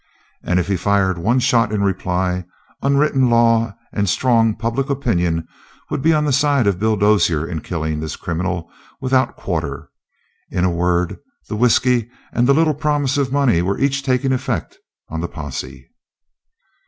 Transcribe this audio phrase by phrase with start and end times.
[0.43, 2.43] And if he fired one shot in reply,
[2.81, 5.47] unwritten law and strong public opinion
[5.91, 9.91] would be on the side of Bill Dozier in killing this criminal without quarter.
[10.49, 11.19] In a word,
[11.49, 15.87] the whisky and the little promise of money were each taking effect on the posse.